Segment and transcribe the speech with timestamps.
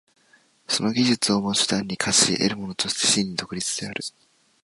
[0.67, 4.01] その技術をも手段に化し得るものとして真に独立である。